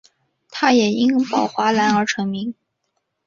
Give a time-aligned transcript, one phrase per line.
[0.49, 2.55] 他也因宝华蓝而成名。